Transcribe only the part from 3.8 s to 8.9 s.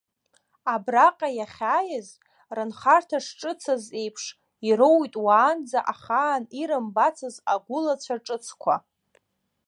еиԥш, ироуит уаанӡа ахаан ирымбацыз агәылацәа ҿыцқәа.